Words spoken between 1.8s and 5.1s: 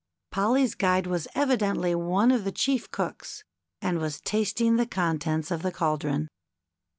one of the chief cooks, and was tasting the